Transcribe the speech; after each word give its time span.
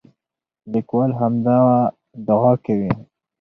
لیکوال 0.71 1.11
همدا 1.19 1.57
دعا 2.27 2.53
کوي. 2.65 2.91